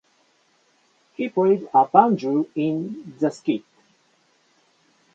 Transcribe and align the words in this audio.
He 1.15 1.29
played 1.29 1.69
a 1.75 1.85
banjo 1.85 2.47
in 2.55 3.13
the 3.19 3.29
skit. 3.29 3.61